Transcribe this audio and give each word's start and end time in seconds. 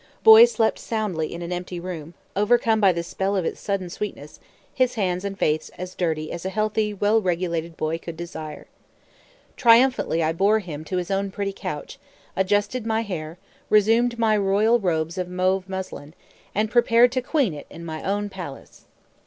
Boy 0.23 0.45
slept 0.45 0.79
soundly 0.79 1.31
in 1.31 1.43
an 1.43 1.51
empty 1.51 1.79
room, 1.79 2.15
overcome 2.35 2.81
by 2.81 2.91
the 2.91 3.03
spell 3.03 3.35
of 3.35 3.45
its 3.45 3.59
sudden 3.61 3.87
sweetness, 3.87 4.39
his 4.73 4.95
hands 4.95 5.23
and 5.23 5.37
face 5.37 5.69
as 5.77 5.93
dirty 5.93 6.31
as 6.31 6.43
a 6.43 6.49
healthy, 6.49 6.91
well 6.91 7.21
regulated 7.21 7.77
boy 7.77 7.99
could 7.99 8.17
desire. 8.17 8.65
Triumphantly 9.55 10.23
I 10.23 10.33
bore 10.33 10.57
him 10.57 10.83
to 10.85 10.97
his 10.97 11.11
own 11.11 11.29
pretty 11.29 11.53
couch, 11.53 11.99
adjusted 12.35 12.83
my 12.83 13.01
hair, 13.01 13.37
resumed 13.69 14.17
my 14.17 14.35
royal 14.35 14.79
robes 14.79 15.19
of 15.19 15.29
mauve 15.29 15.69
muslin, 15.69 16.15
and 16.55 16.71
prepared 16.71 17.11
to 17.11 17.21
queen 17.21 17.53
it 17.53 17.67
in 17.69 17.85
my 17.85 18.01
own 18.01 18.27
palace. 18.27 18.85